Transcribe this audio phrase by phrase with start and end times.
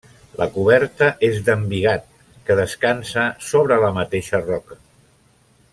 [0.41, 2.07] La coberta és d'embigat
[2.47, 4.81] que descansa sobre la mateixa roca.